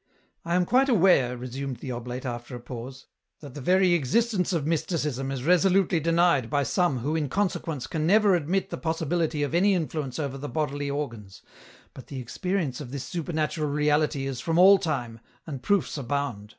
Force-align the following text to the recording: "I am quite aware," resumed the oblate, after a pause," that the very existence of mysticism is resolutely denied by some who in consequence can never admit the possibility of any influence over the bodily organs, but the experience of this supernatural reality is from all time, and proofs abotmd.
"I 0.44 0.54
am 0.54 0.64
quite 0.64 0.88
aware," 0.88 1.36
resumed 1.36 1.78
the 1.78 1.90
oblate, 1.90 2.24
after 2.24 2.54
a 2.54 2.60
pause," 2.60 3.06
that 3.40 3.52
the 3.54 3.60
very 3.60 3.94
existence 3.94 4.52
of 4.52 4.64
mysticism 4.64 5.32
is 5.32 5.42
resolutely 5.42 5.98
denied 5.98 6.48
by 6.48 6.62
some 6.62 6.98
who 6.98 7.16
in 7.16 7.28
consequence 7.28 7.88
can 7.88 8.06
never 8.06 8.36
admit 8.36 8.70
the 8.70 8.78
possibility 8.78 9.42
of 9.42 9.52
any 9.52 9.74
influence 9.74 10.20
over 10.20 10.38
the 10.38 10.48
bodily 10.48 10.88
organs, 10.88 11.42
but 11.94 12.06
the 12.06 12.20
experience 12.20 12.80
of 12.80 12.92
this 12.92 13.02
supernatural 13.02 13.70
reality 13.70 14.24
is 14.24 14.38
from 14.40 14.56
all 14.56 14.78
time, 14.78 15.18
and 15.48 15.64
proofs 15.64 15.98
abotmd. 15.98 16.52